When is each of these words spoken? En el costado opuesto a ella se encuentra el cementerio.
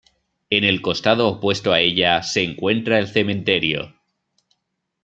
En 0.49 0.63
el 0.63 0.81
costado 0.81 1.27
opuesto 1.27 1.73
a 1.73 1.79
ella 1.79 2.23
se 2.23 2.43
encuentra 2.43 2.97
el 2.97 3.07
cementerio. 3.07 3.93